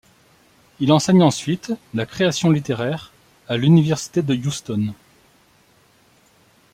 [0.79, 3.11] Il enseigne ensuite la création littéraire
[3.47, 4.95] à l'Université de Houston.